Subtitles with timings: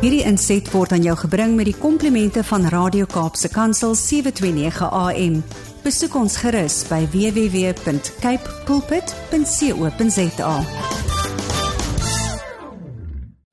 [0.00, 5.34] Hierdie inset word aan jou gebring met die komplimente van Radio Kaapse Kansel 729 AM.
[5.84, 10.54] Besoek ons gerus by www.cape pulpit.co.za.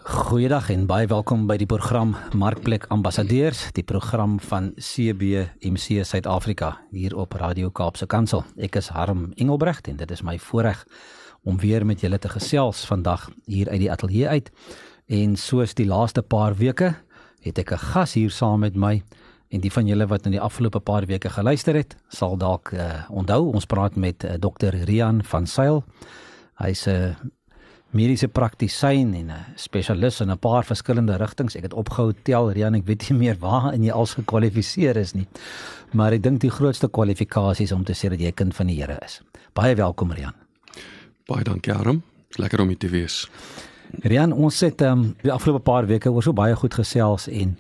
[0.08, 7.20] Goeiedag en baie welkom by die program Markplek Ambassadeurs, die program van CBMC Suid-Afrika hier
[7.20, 8.48] op Radio Kaapse Kansel.
[8.56, 10.88] Ek is Harm Engelbrecht en dit is my voorreg
[11.44, 14.52] om weer met julle te gesels vandag hier uit die ateljee uit.
[15.08, 16.92] En soos die laaste paar weke
[17.40, 19.02] het ek 'n gas hier saam met my
[19.50, 23.08] en die van julle wat in die afgelope paar weke geluister het, sal dalk uh,
[23.10, 24.76] onthou ons praat met uh, Dr.
[24.84, 25.84] Rian van Sail.
[26.60, 27.16] Hy's 'n uh,
[27.92, 31.56] mediese praktisyn en 'n spesialis in 'n paar verskillende rigtings.
[31.56, 35.14] Ek het opgehou tel Rian, ek weet nie meer waar in jy als gekwalifiseer is
[35.14, 35.28] nie.
[35.94, 38.82] Maar ek dink die grootste kwalifikasie is om te sê dat jy kind van die
[38.82, 39.22] Here is.
[39.54, 40.36] Baie welkom Rian.
[41.28, 42.04] Baie dankie Aram.
[42.36, 43.28] Lekker om hier te wees.
[44.04, 47.56] Rian, ons het um, die afgelope paar weke oor so baie goed gesels en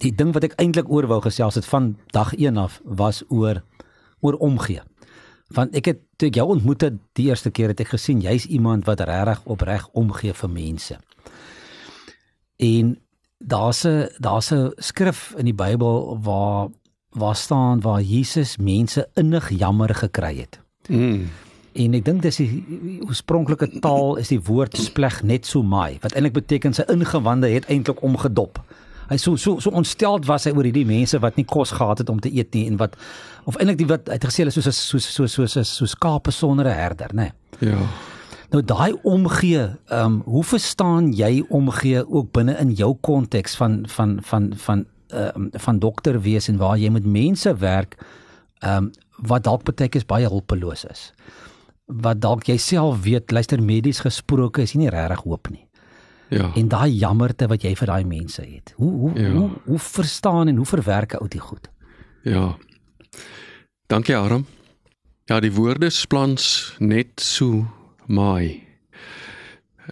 [0.00, 3.62] die ding wat ek eintlik oor wou gesels het van dag 1 af was oor
[4.24, 4.80] oor omgee.
[5.54, 8.46] Want ek het toe ek jou ontmoet het die eerste keer het ek gesien jy's
[8.46, 10.96] iemand wat regtig opreg omgee vir mense.
[12.56, 12.96] En
[13.38, 16.68] daar's 'n daar's 'n skrif in die Bybel waar
[17.10, 20.60] waar staan waar Jesus mense innig jammer gekry het.
[20.88, 21.30] Mm.
[21.74, 26.14] En ek dink dis die oorspronklike taal is die woord spleg net so mai wat
[26.14, 28.60] eintlik beteken sy ingewande het eintlik omgedop.
[29.10, 32.12] Hy so so so ontsteld was hy oor hierdie mense wat nie kos gehad het
[32.12, 32.94] om te eet nie en wat
[33.50, 36.32] of eintlik die wat hy het gesê hulle soos soos soos soos soos so skape
[36.32, 37.30] sonder 'n herder, nê.
[37.60, 37.70] Nee.
[37.70, 37.88] Ja.
[38.54, 43.82] Nou daai omgee, ehm um, hoe verstaan jy omgee ook binne in jou konteks van
[43.88, 47.98] van van van ehm um, van dokter wees en waar jy met mense werk
[48.58, 51.12] ehm um, wat dalk baie keer baie hulpeloos is
[51.84, 55.66] wat dalk jouself weet luister medies gesproke is nie regtig hoop nie.
[56.28, 56.50] Ja.
[56.54, 58.72] En daai jammerte wat jy vir daai mense het.
[58.76, 59.30] Hoe hoe ja.
[59.30, 61.70] hoe hoe verstaan en hoe verwerk ou dit goed?
[62.22, 62.56] Ja.
[63.86, 64.46] Dankie Aram.
[65.24, 67.66] Ja, die woorde splans net so
[68.06, 68.62] my.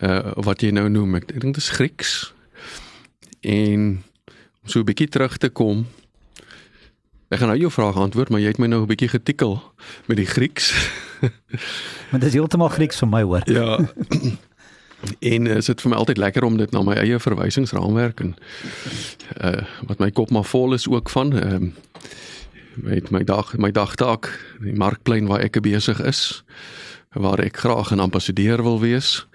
[0.00, 2.32] Uh wat jy nou noem, ek dink dit is Grieks.
[3.40, 4.02] En
[4.62, 5.86] om so 'n bietjie terug te kom.
[7.28, 9.60] Ek gaan nou jou vraag antwoord, maar jy het my nou 'n bietjie getikkel
[10.06, 10.72] met die Grieks.
[12.10, 13.46] maar dit is heeltemal Grieks vir my hoor.
[13.50, 13.78] Ja.
[15.18, 18.36] En uh, dit vir my altyd lekker om dit na my eie verwysingsraamwerk en
[19.42, 21.72] uh wat my kop maar vol is ook van ehm uh,
[22.72, 24.30] met my dag my dagtaak
[24.62, 26.42] die markplein waar ek besig is
[27.12, 29.26] waar ek graag 'n ambassadeur wil wees.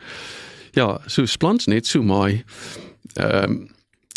[0.72, 2.44] Ja, so splans net so my
[3.14, 3.70] ehm um,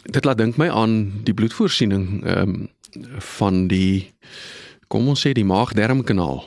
[0.03, 2.69] dit laat dink my aan die bloedvoorsiening ehm um,
[3.19, 4.13] van die
[4.89, 6.45] kom ons sê die maag-darmkanaal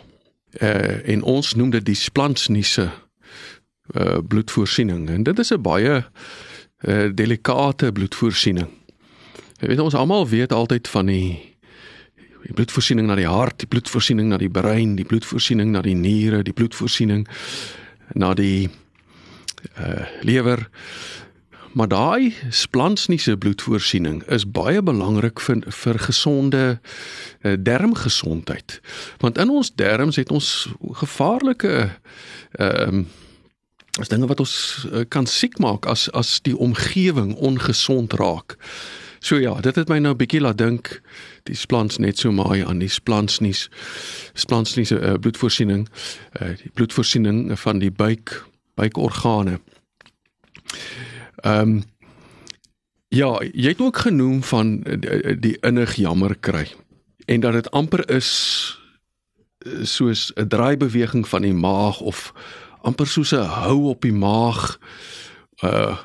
[0.61, 2.89] uh, en ons noem dit die splansniese
[3.95, 8.69] uh, bloedvoorsiening en dit is 'n baie uh, delikate bloedvoorsiening.
[9.59, 11.53] Jy weet ons almal weet altyd van die
[12.43, 16.43] die bloedvoorsiening na die hart, die bloedvoorsiening na die brein, die bloedvoorsiening na die niere,
[16.43, 17.27] die bloedvoorsiening
[18.13, 18.69] na die
[19.79, 20.69] uh lewer.
[21.73, 26.79] Maar daai splansniese bloedvoorsiening is baie belangrik vir vir gesonde
[27.41, 28.81] uh, darmgesondheid.
[29.17, 30.69] Want in ons darmes het ons
[31.01, 31.89] gevaarlike
[32.51, 33.05] ehm uh,
[34.01, 34.53] as dinge wat ons
[34.89, 38.57] uh, kan siek maak as as die omgewing ongesond raak.
[39.19, 41.01] So ja, dit het my nou 'n bietjie laat dink
[41.43, 43.69] die splans net so maai aan die splansnies
[44.33, 45.87] splansniese uh, bloedvoorsiening,
[46.41, 48.45] uh, die bloedvoorsiening van die buik
[48.75, 49.59] buikorgane.
[51.43, 51.83] Ehm um,
[53.13, 56.65] ja, jy het ook genoem van die, die innig jammer kry
[57.25, 58.29] en dat dit amper is
[59.57, 62.33] eh, soos 'n draaibeweging van die maag of
[62.81, 64.79] amper soos 'n hou op die maag
[65.63, 65.97] uh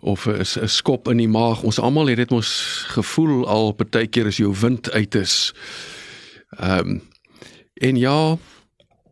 [0.00, 1.62] of 'n skop in die maag.
[1.62, 5.54] Ons almal het dit mos gevoel al partykeer as jou wind uit is.
[6.50, 7.02] Ehm um,
[7.74, 8.36] en ja,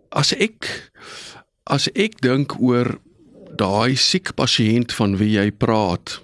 [0.08, 0.90] as ek
[1.62, 3.00] as ek dink oor
[3.62, 6.18] daai siek pasiënt van wie jy praat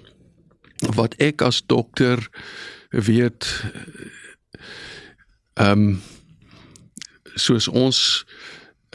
[0.98, 2.22] wat ek as dokter
[2.90, 3.46] weet
[5.58, 5.98] ehm um,
[7.38, 7.98] soos ons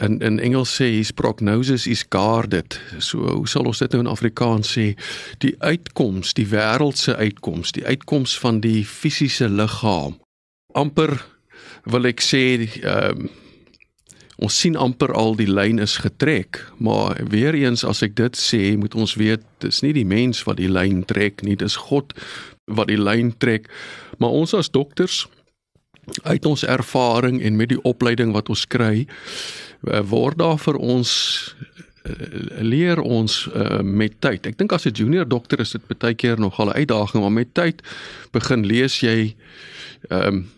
[0.02, 2.80] in in Engels sê his prognosis is guarded.
[2.98, 4.86] So hoe sal ons dit nou in Afrikaans sê?
[5.38, 10.18] Die uitkoms die wêreldse uitkoms die uitkoms van die fisiese liggaam.
[10.74, 11.14] Amper
[11.84, 13.32] wil ek sê ehm um,
[14.42, 18.76] ons sien amper al die lyn is getrek, maar weer eens as ek dit sê,
[18.76, 22.14] moet ons weet dis nie die mens wat die lyn trek nie, dis God
[22.66, 23.68] wat die lyn trek.
[24.18, 25.26] Maar ons as dokters
[26.24, 29.06] uit ons ervaring en met die opleiding wat ons kry,
[29.86, 31.14] eh, word daar vir ons
[32.60, 34.44] leer ons uh, met tyd.
[34.46, 37.54] Ek dink as 'n junior dokter is dit baie keer nogal 'n uitdaging, maar met
[37.54, 37.82] tyd
[38.32, 39.34] begin lees jy
[40.10, 40.50] ehm um,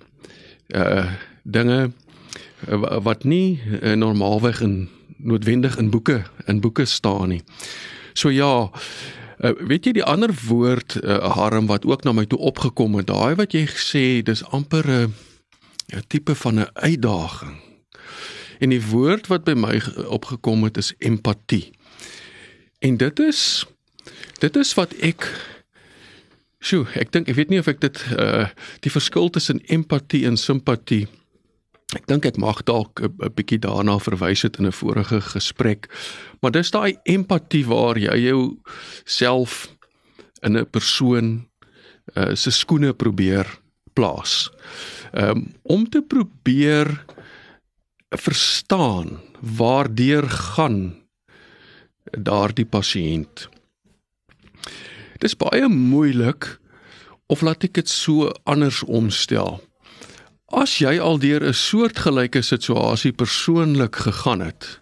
[0.74, 1.06] uh
[1.46, 1.92] dinge
[3.02, 7.42] wat nie uh, normaalweg in noodwendig in boeke in boeke staan nie.
[8.12, 8.70] So ja,
[9.38, 13.08] uh, weet jy die ander woord uh, harm wat ook na my toe opgekom het,
[13.10, 15.14] daai wat jy gesê dis amper 'n
[15.94, 17.56] 'n tipe van 'n uitdaging.
[18.58, 21.70] En die woord wat by my opgekom het is empatie.
[22.78, 23.66] En dit is
[24.38, 25.52] dit is wat ek
[26.58, 28.48] Sjoe, ek dink ek weet nie of ek dit uh
[28.80, 31.06] die verskil tussen empatie en simpatie
[31.94, 35.86] Ek dink ek mag dalk 'n bietjie daarna verwys het in 'n vorige gesprek.
[36.42, 38.58] Maar dis daai empatie waar jy jou
[39.04, 39.68] self
[40.42, 41.46] in 'n persoon
[42.16, 43.46] uh, se skoene probeer
[43.94, 44.50] plaas.
[45.12, 47.04] Um, om te probeer
[48.10, 51.06] verstaan waardeur gaan
[52.10, 53.48] daardie pasiënt.
[55.18, 56.58] Dit is baie moeilik
[57.26, 59.60] of laat ek dit so anders omstel.
[60.46, 64.80] As jy al deur 'n soortgelyke situasie persoonlik gegaan het.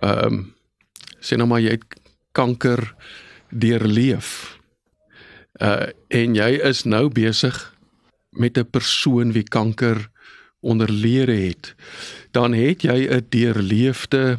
[0.00, 0.54] Ehm um,
[1.20, 1.84] sê nou maar jy het
[2.32, 2.94] kanker
[3.50, 4.58] deurleef.
[5.60, 7.76] Uh en jy is nou besig
[8.30, 10.08] met 'n persoon wie kanker
[10.60, 11.74] onderlede het,
[12.30, 14.38] dan het jy 'n deurleefde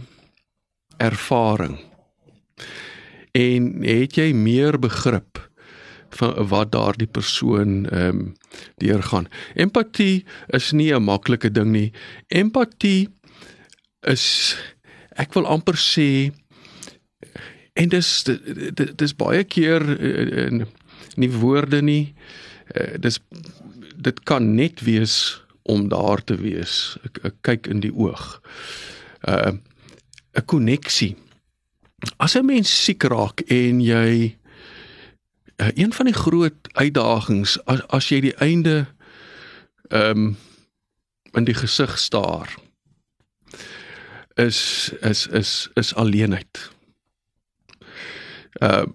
[0.98, 1.80] ervaring.
[3.32, 5.47] En het jy meer begrip
[6.10, 8.34] van wat daardie persoon ehm um,
[8.78, 9.28] deurgaan.
[9.54, 11.92] Empatie is nie 'n maklike ding nie.
[12.28, 13.10] Empatie
[14.02, 14.56] is
[15.16, 16.32] ek wil amper sê
[17.74, 18.24] en dis
[18.96, 19.84] dis baie keer
[20.48, 20.66] in
[21.16, 22.14] nie woorde nie.
[22.76, 23.20] Uh, dis
[23.98, 26.98] dit kan net wees om daar te wees.
[27.04, 28.42] Ek, ek kyk in die oog.
[29.28, 29.58] Uh
[30.38, 31.16] 'n koneksie.
[32.18, 34.38] As 'n mens siek raak en jy
[35.58, 38.86] uh, een van die groot uitdagings as as jy die einde
[39.90, 40.38] ehm um,
[41.38, 42.56] in die gesig staar
[44.38, 46.72] is is is is alleenheid.
[48.62, 48.86] Uh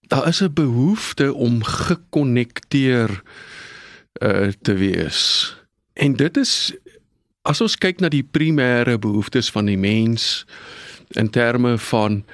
[0.00, 3.22] daar is 'n behoefte om gekonnekteer
[4.22, 5.56] uh te wees.
[5.92, 6.74] En dit is
[7.42, 10.46] as ons kyk na die primêre behoeftes van die mens
[11.08, 12.24] in terme van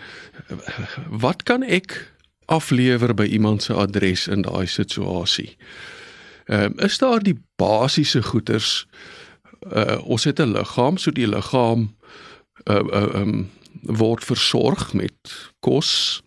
[1.08, 2.12] wat kan ek
[2.50, 5.56] aflewer by iemand se adres in daai situasie.
[6.50, 8.86] Ehm um, is daar die basiese goeders
[9.70, 11.96] uh ons het 'n liggaam, so die liggaam
[12.64, 13.50] uh uh um,
[13.82, 16.22] word versorg met kos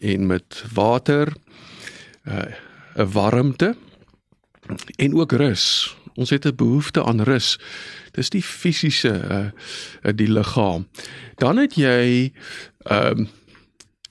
[0.00, 1.32] en met water,
[2.24, 2.50] uh
[2.96, 3.76] 'n warmte
[4.96, 5.96] en ook rus.
[6.14, 7.58] Ons het 'n behoefte aan rus.
[8.10, 9.52] Dis die fisiese
[10.02, 10.88] uh die liggaam.
[11.34, 12.32] Dan het jy
[12.78, 13.28] ehm um,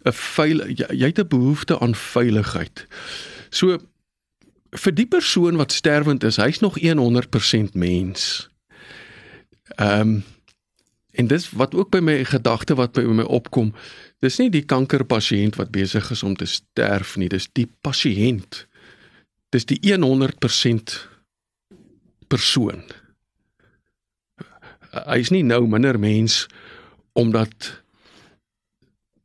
[0.06, 2.88] 'n veil jy, jy het 'n behoefte aan veiligheid.
[3.50, 3.78] So
[4.72, 8.50] vir die persoon wat sterwend is, hy's nog 100% mens.
[9.78, 10.24] Ehm um,
[11.12, 13.74] en dis wat ook by my gedagte wat by my opkom,
[14.19, 18.68] dis nie die kankerpasiënt wat besig is om te sterf nie, dis die pasiënt.
[19.50, 21.07] Dis die 100%
[22.28, 22.84] persoon.
[24.92, 26.46] Hy's nie nou minder mens
[27.13, 27.81] omdat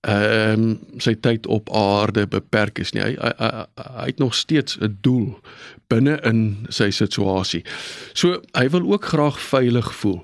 [0.05, 3.03] ehm um, sy tyd op aarde beperk is nie.
[3.03, 5.41] Hy hy, hy, hy het nog steeds 'n doel
[5.89, 7.65] binne in sy situasie.
[8.13, 10.21] So hy wil ook graag veilig voel.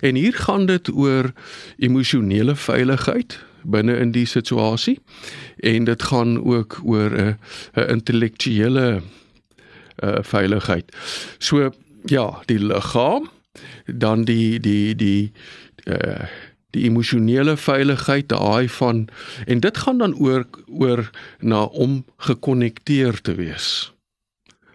[0.00, 1.32] En hier gaan dit oor
[1.78, 4.98] emosionele veiligheid binne in die situasie
[5.56, 7.38] en dit gaan ook oor 'n
[7.76, 9.02] 'n intellektuele
[10.02, 10.96] uh veiligheid.
[11.38, 11.70] So
[12.04, 13.30] ja, die liggaam,
[13.86, 15.32] dan die die die
[15.84, 16.24] uh
[16.70, 19.08] die emosionele veiligheid daai van
[19.46, 21.10] en dit gaan dan oor oor
[21.40, 23.92] na om gekonnekteer te wees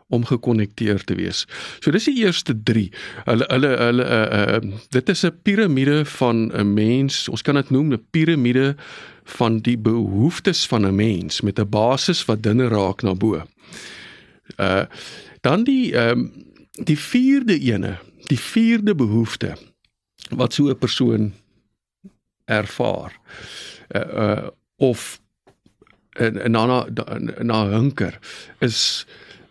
[0.07, 1.45] om gekonnekteer te wees.
[1.81, 2.83] So dis die eerste 3.
[3.25, 7.27] Hulle hulle hulle uh, uh, dit is 'n piramide van 'n mens.
[7.29, 8.75] Ons kan dit noem 'n piramide
[9.23, 13.41] van die behoeftes van 'n mens met 'n basis wat dinge raak na bo.
[14.57, 14.85] Uh
[15.41, 16.31] dan die ehm um,
[16.83, 17.97] die vierde ene,
[18.27, 19.57] die vierde behoefte
[20.29, 21.33] wat so 'n persoon
[22.45, 23.19] ervaar
[23.89, 24.47] uh, uh
[24.77, 25.19] of
[26.11, 26.87] en na na
[27.41, 28.19] na hunker
[28.59, 29.05] is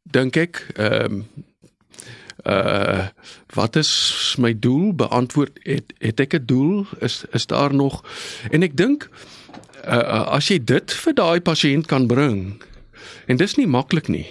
[0.03, 0.67] dink ek.
[0.75, 1.25] Ehm um,
[2.45, 3.07] uh
[3.53, 4.95] wat is my doel?
[4.95, 6.85] Beantwoord het, het ek 'n doel?
[6.99, 8.03] Is is daar nog?
[8.49, 9.09] En ek dink
[9.85, 12.61] uh, as jy dit vir daai pasiënt kan bring
[13.27, 14.27] en dis nie maklik nie.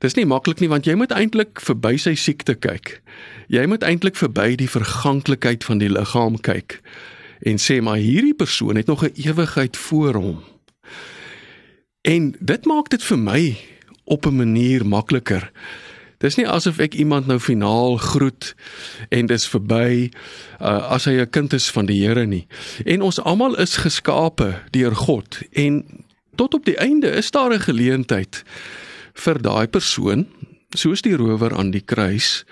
[0.00, 3.00] Dis nie maklik nie want jy moet eintlik verby sy siekte kyk.
[3.48, 6.80] Jy moet eintlik verby die verganklikheid van die liggaam kyk
[7.40, 10.42] en sê maar hierdie persoon het nog 'n ewigheid voor hom.
[12.00, 13.56] En dit maak dit vir my
[14.04, 15.50] op 'n manier makliker.
[16.18, 18.54] Dis nie asof ek iemand nou finaal groet
[19.08, 20.10] en dis verby
[20.60, 22.46] uh, as hy 'n kind is van die Here nie.
[22.84, 26.04] En ons almal is geskape deur God en
[26.36, 28.44] tot op die einde is daar 'n geleentheid
[29.14, 30.26] vir daai persoon
[30.76, 32.44] soos die rower aan die kruis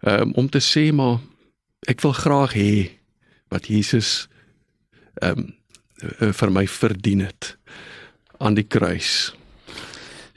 [0.00, 1.18] um, om te sê maar
[1.86, 2.90] ek wil graag hê
[3.48, 4.28] wat Jesus
[5.14, 5.54] ehm um,
[6.32, 7.58] vir my verdien het
[8.40, 9.30] aan die kruis.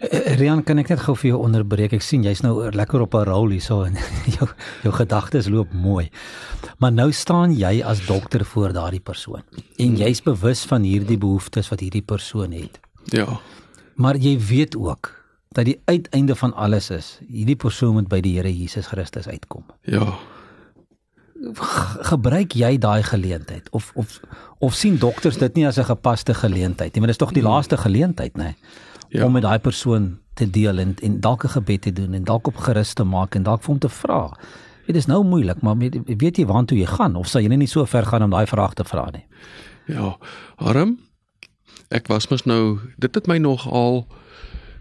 [0.03, 1.95] Eh, Rian, kan ek net gou vir jou onderbreek?
[1.95, 3.95] Ek sien jy's nou lekker op 'n rol hierso en
[4.37, 4.47] jou
[4.83, 6.09] jou gedagtes loop mooi.
[6.79, 9.43] Maar nou staan jy as dokter voor daardie persoon
[9.77, 12.79] en jy's bewus van hierdie behoeftes wat hierdie persoon het.
[13.05, 13.39] Ja.
[13.95, 15.11] Maar jy weet ook
[15.53, 19.63] dat die uiteinde van alles is, hierdie persoon moet by die Here Jesus Christus uitkom.
[19.85, 20.19] Ja
[22.11, 24.19] gebruik jy daai geleentheid of of
[24.59, 27.41] of sien dokters dit nie as 'n gepaste geleentheid nie, maar dit is tog die
[27.41, 27.51] hmm.
[27.51, 28.55] laaste geleentheid, nê?
[29.09, 29.25] Ja.
[29.25, 32.47] Om met daai persoon te deel en, en dalk 'n gebed te doen en dalk
[32.47, 34.37] op gerus te maak en dalk vir hom te vra.
[34.85, 37.85] Dit is nou moeilik, maar weet jy waartoe jy gaan of sal jy nie so
[37.85, 39.25] ver gaan om daai vraag te vra nie?
[39.87, 40.17] Ja,
[40.55, 40.99] Harm,
[41.89, 44.07] ek was mos nou, dit het my nog al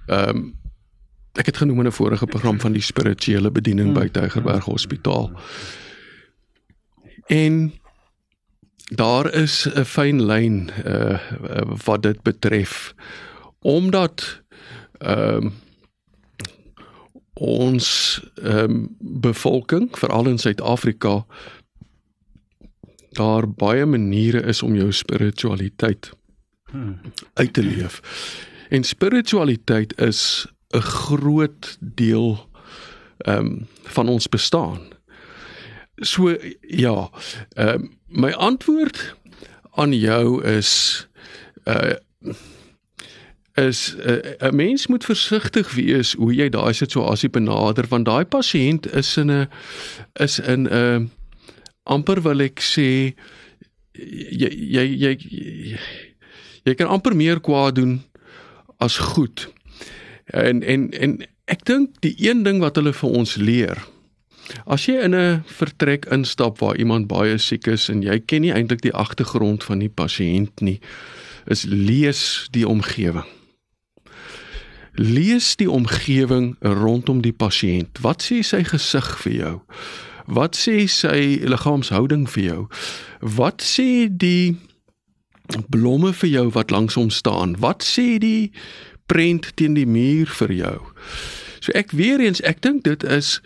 [0.06, 0.60] ehm um,
[1.32, 3.98] ek het genoem in 'n vorige program van die spirituele bediening hmm.
[4.00, 5.30] by Tygerberg Hospitaal.
[7.26, 7.72] En
[8.94, 11.18] daar is 'n fyn lyn uh
[11.84, 12.94] wat dit betref
[13.60, 14.42] omdat
[14.98, 15.52] ehm uh,
[17.34, 21.26] ons ehm um, bevolking veral in Suid-Afrika
[23.12, 26.10] daar baie maniere is om jou spiritualiteit
[26.70, 27.00] hmm.
[27.34, 28.00] uit te leef.
[28.68, 32.48] En spiritualiteit is 'n groot deel
[33.18, 34.80] ehm um, van ons bestaan.
[36.02, 37.10] So ja,
[37.54, 39.14] ehm uh, my antwoord
[39.74, 41.06] aan jou is
[41.64, 41.94] uh
[43.54, 48.92] is 'n uh, mens moet versigtig wees hoe jy daai situasie benader want daai pasiënt
[48.96, 49.48] is in 'n
[50.12, 51.00] is in 'n uh,
[51.82, 53.14] amper wil ek sê
[53.92, 55.18] jy jy jy
[56.64, 58.02] jy kan amper meer kwaad doen
[58.76, 59.48] as goed.
[60.24, 63.91] En en en ek dink die een ding wat hulle vir ons leer
[64.66, 68.52] As jy in 'n vertrek instap waar iemand baie siek is en jy ken nie
[68.52, 70.80] eintlik die agtergrond van die pasiënt nie,
[71.46, 73.26] is lees die omgewing.
[74.94, 77.98] Lees die omgewing rondom die pasiënt.
[78.00, 79.60] Wat sê sy gesig vir jou?
[80.26, 82.68] Wat sê sy liggaamshouding vir jou?
[83.20, 84.56] Wat sê die
[85.68, 87.56] blomme vir jou wat langs hom staan?
[87.58, 88.52] Wat sê die
[89.06, 90.78] prent teen die muur vir jou?
[91.62, 93.40] So ek weer eens, ek dink dit is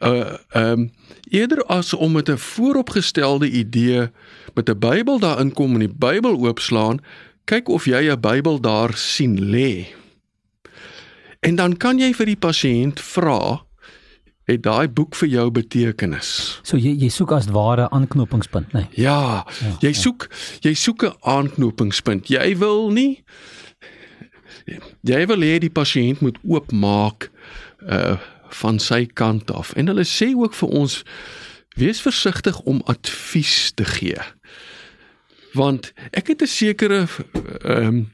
[0.00, 0.90] uh ehm um,
[1.30, 4.10] eerder as om met 'n vooropgestelde idee
[4.54, 7.00] met 'n Bybel daarin kom en die Bybel oopslaan,
[7.44, 9.86] kyk of jy 'n Bybel daar sien lê.
[11.40, 13.64] En dan kan jy vir die pasiënt vra
[14.44, 16.60] het daai boek vir jou betekenis.
[16.62, 18.80] So jy jy soek as ware aanknopingspunt, né?
[18.80, 19.04] Nee?
[19.04, 20.00] Ja, ja, jy ja.
[20.00, 20.28] soek
[20.60, 22.28] jy soek 'n aanknopingspunt.
[22.28, 23.22] Jy wil nie
[25.00, 27.30] jy wil hê die pasiënt moet oopmaak
[27.86, 28.18] uh
[28.50, 29.72] van sy kant af.
[29.72, 31.02] En hulle sê ook vir ons
[31.78, 34.18] wees versigtig om advies te gee.
[35.54, 37.06] Want ek het 'n sekere
[37.64, 38.12] ehm um,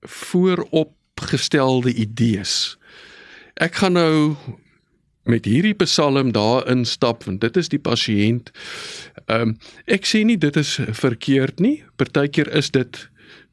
[0.00, 2.78] vooropgestelde idees.
[3.54, 4.36] Ek gaan nou
[5.22, 8.50] met hierdie psalm daarin stap want dit is die pasiënt.
[9.26, 11.84] Ehm um, ek sê nie dit is verkeerd nie.
[11.96, 13.08] Partykeer is dit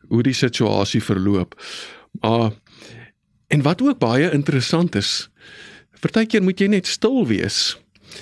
[0.07, 1.55] hoe die situasie verloop.
[2.21, 2.51] Maar
[3.47, 5.29] En wat ook baie interessant is,
[5.99, 7.77] partykeer moet jy net stil wees.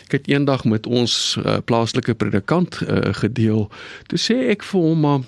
[0.07, 3.69] Ek het eendag met ons uh, plaaslike predikant uh, gedeel.
[4.09, 5.23] Toe sê ek vir hom maar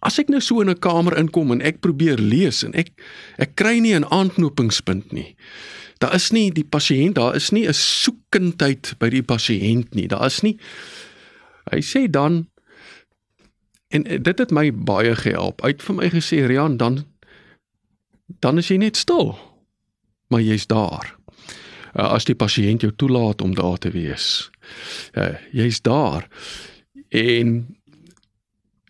[0.00, 2.88] as ek nou so in 'n kamer inkom en ek probeer lees en ek
[3.38, 5.36] ek kry nie 'n aanknopingspunt nie.
[6.00, 10.08] Daar is nie die pasiënt, daar is nie 'n soekendheid by die pasiënt nie.
[10.08, 10.58] Daar is nie
[11.70, 12.44] Hy sê dan
[13.94, 15.62] en dit het my baie gehelp.
[15.62, 17.04] Uit vir my gesê Rian dan
[18.26, 19.38] dan is jy net stil.
[20.26, 21.16] Maar jy's daar.
[21.94, 24.50] Uh, as die pasiënt jou toelaat om daar te wees.
[25.12, 26.28] Uh, jy's daar.
[27.08, 27.76] En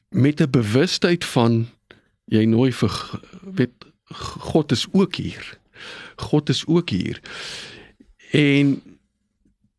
[0.08, 1.68] met 'n bewustheid van
[2.24, 3.84] jy nooi vir weet
[4.38, 5.58] God is ook hier.
[6.16, 7.20] God is ook hier.
[8.30, 8.82] En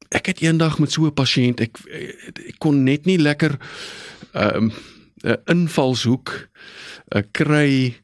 [0.09, 1.77] ek het eendag met so 'n pasiënt ek,
[2.47, 3.57] ek kon net nie lekker
[4.31, 4.71] ehm, 'n
[5.23, 6.49] um, invalshoek
[7.13, 7.95] uh, kry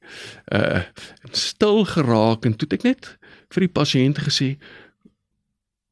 [0.54, 0.84] uh
[1.32, 3.12] stil geraak en toe het ek net
[3.54, 4.56] vir die pasiënt gesê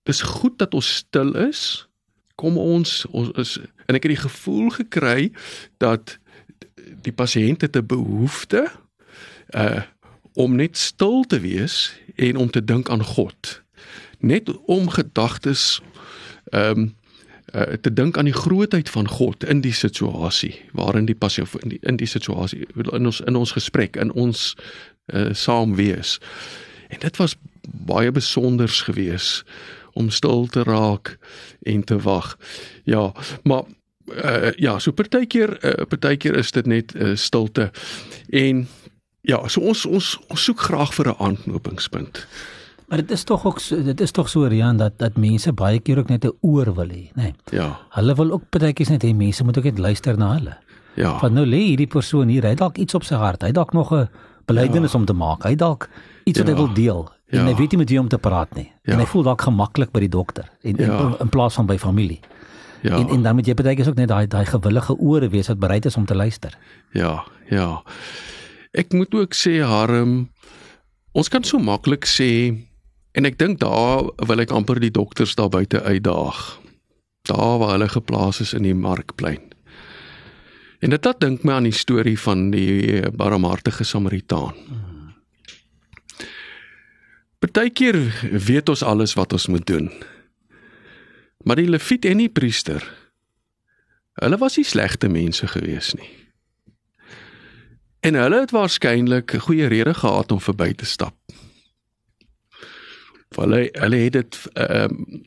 [0.09, 1.87] dis goed dat ons stil is
[2.39, 5.31] kom ons ons is en ek het die gevoel gekry
[5.77, 6.17] dat
[7.05, 8.67] die pasiënt het 'n behoefte
[9.55, 9.85] uh
[10.39, 13.61] om net stil te wees en om te dink aan God.
[14.19, 15.81] Net om gedagtes
[16.49, 16.97] ehm um,
[17.53, 21.69] uh, te dink aan die grootheid van God in die situasie waarin die pasiënt in
[21.69, 24.55] die in die situasie in ons in ons gesprek in ons
[25.13, 26.19] uh saam wees.
[26.89, 29.43] En dit was baie besonders geweest
[29.93, 31.17] om stil te raak
[31.61, 32.37] en te wag.
[32.83, 33.11] Ja,
[33.43, 33.63] maar
[34.05, 37.71] uh, ja, so partykeer uh, partykeer is dit net uh, stilte.
[38.29, 38.67] En
[39.21, 42.27] ja, so ons ons ons soek graag vir 'n aanknopingspunt.
[42.89, 45.97] Maar dit is tog ook dit is tog so Rian dat dat mense baie keer
[45.97, 47.13] ook net 'n oor wil hê, nê.
[47.13, 47.33] Nee.
[47.51, 47.79] Ja.
[47.89, 50.57] Hulle wil ook partykeer net hê mense moet ook net luister na hulle.
[50.93, 51.19] Ja.
[51.19, 53.41] Want nou lê hierdie persoon hier, hy dalk iets op sy hart.
[53.41, 54.09] Hy dalk nog 'n
[54.45, 54.99] belydenis ja.
[54.99, 55.43] om te maak.
[55.43, 55.89] Hy dalk
[56.23, 56.53] iets wat ja.
[56.53, 57.09] hy wil deel.
[57.29, 57.45] En ja.
[57.45, 58.71] hy weet nie met wie om te praat nie.
[58.83, 58.93] Ja.
[58.93, 60.99] En hy voel dalk gemaklik by die dokter en ja.
[60.99, 62.19] in, in plaas van by familie.
[62.81, 62.97] Ja.
[62.97, 65.85] En en dan moet jy baie ook net daai daai gewillige ore wees wat bereid
[65.85, 66.57] is om te luister.
[66.91, 67.83] Ja, ja.
[68.71, 70.29] Ek moet ook sê Harm,
[71.11, 72.68] ons kan so maklik sê
[73.11, 76.59] en ek dink daar wil ek amper die dokters daar buite uitdaag.
[77.29, 79.41] Daar waar hulle geplaas is in die markplein.
[80.79, 84.55] En dit laat dink my aan die storie van die barmhartige Samaritaan.
[87.39, 87.97] Partykeer
[88.31, 89.91] weet ons alles wat ons moet doen.
[91.43, 92.83] Maar die leviet en die priester,
[94.19, 96.09] hulle was nie slegte mense gewees nie.
[98.03, 101.15] En hulle het waarskynlik 'n goeie rede gehad om verby te stap.
[103.37, 105.23] Hulle hulle het dit ehm um,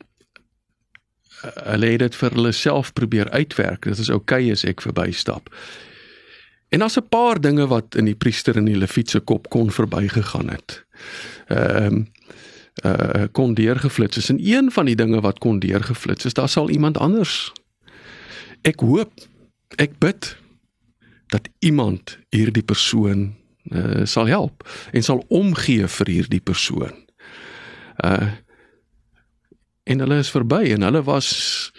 [1.43, 3.83] hulle het dit vir hulle self probeer uitwerk.
[3.83, 5.49] Dit is okay as ek verbystap.
[6.71, 9.71] En daar's 'n paar dinge wat in die priester en die leviet se kop kon
[9.71, 10.85] verbygegaan het.
[11.47, 12.07] Ehm um,
[12.81, 16.69] uh kon deurgeflits is en een van die dinge wat kon deurgeflits is daar sal
[16.69, 17.51] iemand anders
[18.61, 19.11] ek hoop
[19.77, 20.37] ek bid
[21.27, 23.35] dat iemand hierdie persoon
[23.69, 27.02] uh sal help en sal omgee vir hierdie persoon
[28.03, 28.31] uh
[29.83, 31.71] en hulle is verby en hulle was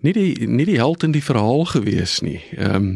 [0.00, 2.94] nie die nie die held in die verhaal gewees nie ehm um,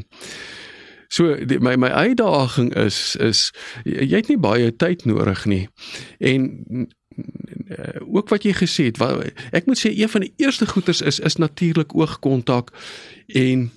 [1.08, 3.50] So die, my my uitdaging is is
[3.84, 5.68] jy het nie baie tyd nodig nie.
[6.20, 6.44] En
[7.16, 9.24] uh, ook wat jy gesê het, wat,
[9.56, 12.74] ek moet sê een van die eerste goeters is is natuurlik oogkontak
[13.26, 13.70] en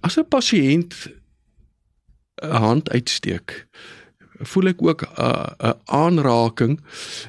[0.00, 0.94] as 'n pasiënt
[2.42, 3.66] 'n hand uitsteek
[4.38, 6.80] voel ek ook 'n uh, 'n uh, aanraking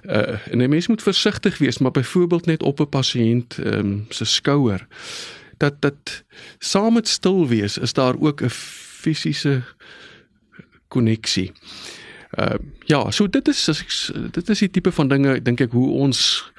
[0.06, 4.26] uh, en 'n mens moet versigtig wees maar byvoorbeeld net op 'n pasiënt um, se
[4.26, 4.88] skouer
[5.58, 6.24] dat dat
[6.60, 9.64] saam met stil wees is daar ook 'n fisiese
[10.88, 11.52] koneksie.
[12.40, 16.52] Uh ja, so dit is dit is die tipe van dinge dink ek hoe ons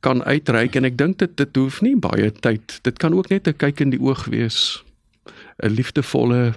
[0.00, 2.78] kan uitreik en ek dink dit dit hoef nie baie tyd.
[2.82, 4.84] Dit kan ook net 'n kyk in die oog wees.
[5.62, 6.54] 'n Liefdevolle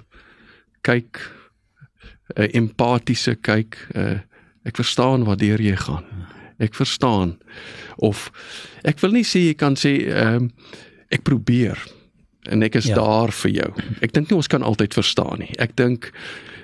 [0.80, 1.30] kyk,
[2.36, 3.78] 'n empatiese kyk.
[3.94, 4.18] Uh
[4.62, 6.04] ek verstaan waartoe jy gaan.
[6.60, 7.38] Ek verstaan.
[7.96, 8.30] Of
[8.84, 10.76] ek wil nie sê jy kan sê ehm uh,
[11.10, 11.78] ek probeer
[12.48, 12.94] en ek is ja.
[12.94, 13.70] daar vir jou.
[14.00, 15.52] Ek dink nie ons kan altyd verstaan nie.
[15.58, 16.12] Ek dink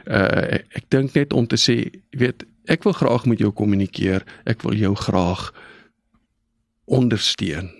[0.06, 4.24] uh ek dink net om te sê, jy weet, ek wil graag met jou kommunikeer.
[4.46, 5.50] Ek wil jou graag
[6.86, 7.72] ondersteun.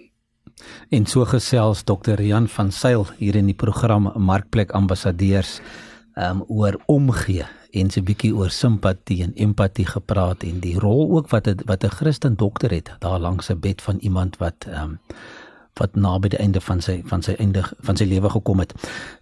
[0.90, 2.20] En so gesels Dr.
[2.22, 5.60] Jan van Sail hier in die program Markplek Ambassadeurs
[6.16, 7.44] um oor omgee
[7.80, 11.62] en so 'n bietjie oor simpatie en empatie gepraat en die rol ook wat het,
[11.66, 14.98] wat 'n Christen dokter het daar langs 'n bed van iemand wat um
[15.76, 18.72] wat naby die einde van sy van sy einde van sy lewe gekom het.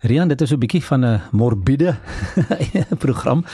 [0.06, 1.96] Rian, dit is so 'n bietjie van 'n morbiede
[3.04, 3.44] program.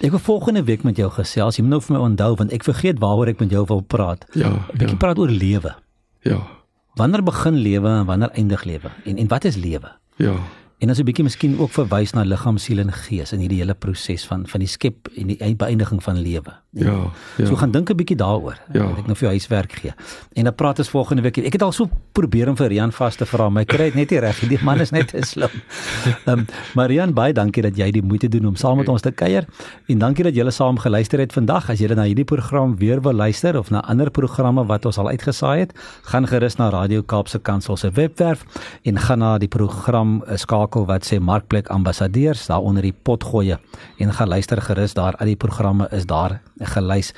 [0.00, 1.56] Ek wil volgende week met jou gesels.
[1.56, 4.26] Jy moet nou vir my onthou want ek vergeet waaroor ek met jou wil praat.
[4.32, 5.02] Ja, 'n bietjie ja.
[5.04, 5.74] praat oor lewe.
[6.20, 6.46] Ja.
[6.94, 8.90] Wanneer begin lewe en wanneer eindig lewe?
[9.04, 9.90] En en wat is lewe?
[10.16, 10.34] Ja.
[10.78, 13.74] En so 'n bietjie miskien ook verwys na liggaam, siel en gees in hierdie hele
[13.74, 16.63] proses van van die skep en die beëindiging van lewe.
[16.74, 17.46] Ja, ja.
[17.46, 18.58] So gaan dink 'n bietjie daaroor.
[18.72, 18.88] Ja.
[18.98, 19.92] Ek nou vir jou huiswerk gee.
[20.32, 21.38] En dan praat ons volgende week.
[21.38, 23.94] Ek het al so probeer om vir Rian vas te vra, maar ek kry dit
[23.94, 24.48] net nie reg nie.
[24.48, 25.50] Die man is net te slim.
[26.26, 29.10] Ehm um, Marian, baie dankie dat jy die moeite doen om saam met ons te
[29.10, 29.46] kuier
[29.86, 31.70] en dankie dat julle saam geluister het vandag.
[31.70, 35.08] As julle na hierdie program weer wil luister of na ander programme wat ons al
[35.08, 38.44] uitgesaai het, gaan gerus na Radio Kaapse Kansel se webwerf
[38.82, 43.24] en gaan na die program eh, skakel wat sê Markplek Ambassadeurs daar onder die pot
[43.24, 43.56] gooi
[43.98, 45.14] en gaan luister gerus daar.
[45.20, 47.12] Al die programme is daar gelys.